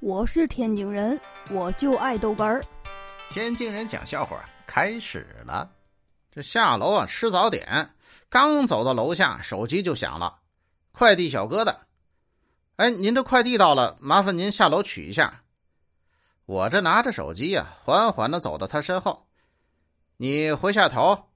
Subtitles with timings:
[0.00, 1.20] 我是天津人，
[1.50, 2.64] 我就爱豆干儿。
[3.30, 5.68] 天津人讲笑话开始了。
[6.30, 7.90] 这下楼啊，吃早点，
[8.28, 10.38] 刚走到楼下，手机就响了，
[10.92, 11.80] 快递小哥的。
[12.76, 15.42] 哎，您的快递到了，麻烦您下楼取一下。
[16.46, 19.26] 我这拿着手机呀，缓缓的走到他身后。
[20.16, 21.26] 你回下头。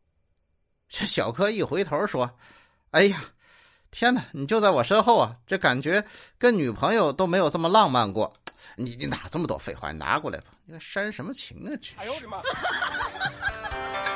[0.88, 2.30] 这小哥一回头说
[2.92, 3.24] ：“哎呀，
[3.90, 5.34] 天哪，你就在我身后啊！
[5.46, 6.04] 这感觉
[6.38, 8.32] 跟女朋友都没有这么浪漫过。”
[8.76, 9.93] 你你哪这么多废话？
[9.93, 10.46] 你拿过来吧！
[10.64, 11.76] 你煽什么情啊？
[11.80, 11.94] 去！
[11.98, 12.43] 哎呦我的妈！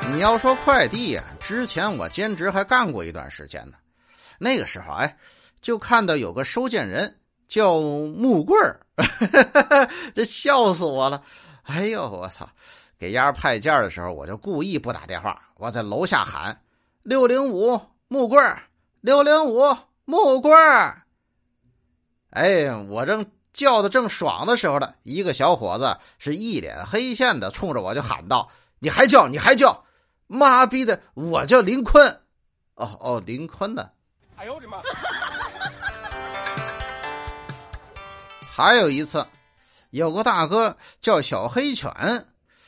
[0.13, 3.77] 你要说快递呀，之前我兼职还干过一段时间呢。
[4.39, 5.17] 那个时候，哎，
[5.61, 7.13] 就看到有个收件人
[7.47, 8.79] 叫木棍儿，
[10.13, 11.23] 这笑死我了！
[11.63, 12.47] 哎呦，我操！
[12.99, 16.59] 给丫派件的时候，我就故意不打电话，我在楼下喊
[17.03, 18.63] 六零五木棍儿，
[19.01, 21.03] 六零五木棍儿。
[22.31, 23.25] 哎，我正。
[23.57, 29.27] 叫的正爽的时候呢，一个小伙子是一脸黑线的，冲着我就喊道：“你还叫？
[29.27, 29.83] 你还叫？
[30.27, 31.01] 妈逼的！
[31.15, 32.07] 我叫林坤。
[32.75, 33.89] 哦哦，林坤呢？
[34.35, 34.77] 哎呦我的妈！
[38.47, 39.25] 还有一次，
[39.89, 41.91] 有个大哥叫小黑犬，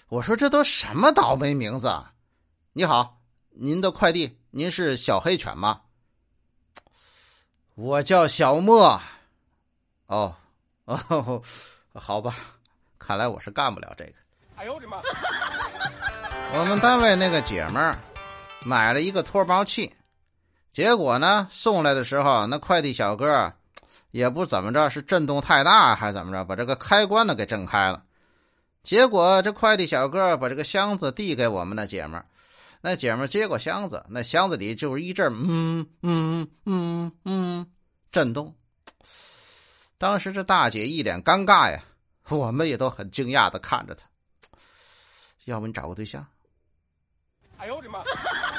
[0.08, 1.88] 我说这都什么倒霉名字？
[1.88, 2.12] 啊
[2.73, 3.20] 你好，
[3.52, 5.82] 您的快递，您是小黑犬吗？
[7.76, 9.00] 我叫小莫。
[10.08, 10.36] 哦。
[11.09, 11.40] 哦，
[11.94, 12.36] 好吧，
[12.98, 14.14] 看来我是干不了这个。
[14.56, 14.98] 哎呦我的妈！
[16.58, 17.95] 我们单位那个姐们儿
[18.66, 19.94] 买了一个脱毛器，
[20.72, 23.54] 结果呢送来的时候，那快递小哥
[24.10, 28.02] 也不怎么着，是震动太大还是怎么着，把这个开关呢给震开了。
[28.82, 32.26] 结果这快递小哥把这个箱子递给我们那姐们儿，
[32.82, 37.67] 那姐们儿接过箱子，那箱子里就是一阵嗯嗯嗯嗯
[38.12, 38.56] 震动。
[40.00, 41.83] 当时这大姐一脸尴尬呀，
[42.30, 44.08] 我们也都很惊讶的看着她。
[45.44, 46.25] 要不你找个对象？
[47.58, 48.00] 哎呦我的妈！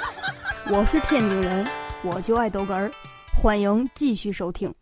[0.71, 1.67] 我是天津人，
[2.05, 2.93] 我就爱逗哏儿，
[3.35, 4.73] 欢迎继续收听。